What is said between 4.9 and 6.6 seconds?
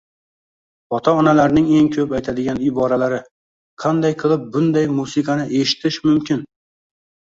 musiqani eshitish mumkin?”